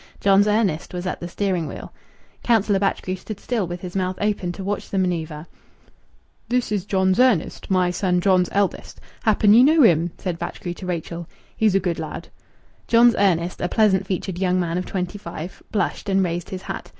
John's 0.19 0.47
Ernest 0.47 0.95
was 0.95 1.05
at 1.05 1.19
the 1.19 1.27
steering 1.27 1.67
wheel. 1.67 1.93
Councillor 2.41 2.79
Batchgrew 2.79 3.15
stood 3.17 3.39
still 3.39 3.67
with 3.67 3.81
his 3.81 3.95
mouth 3.95 4.17
open 4.19 4.51
to 4.53 4.63
watch 4.63 4.89
the 4.89 4.97
manoeuvre. 4.97 5.45
"This 6.49 6.71
is 6.71 6.85
John's 6.87 7.19
Ernest 7.19 7.69
my 7.69 7.91
son 7.91 8.19
John's 8.19 8.49
eldest. 8.51 8.99
Happen 9.21 9.53
ye 9.53 9.61
know 9.61 9.83
him?" 9.83 10.09
said 10.17 10.39
Batchgrew 10.39 10.73
to 10.77 10.87
Rachel. 10.87 11.27
"He's 11.55 11.75
a 11.75 11.79
good 11.79 11.99
lad." 11.99 12.29
John's 12.87 13.13
Ernest, 13.15 13.61
a 13.61 13.69
pleasant 13.69 14.07
featured 14.07 14.39
young 14.39 14.59
man 14.59 14.79
of 14.79 14.87
twenty 14.87 15.19
five, 15.19 15.61
blushed 15.71 16.09
and 16.09 16.23
raised 16.23 16.49
his 16.49 16.63
hat. 16.63 16.89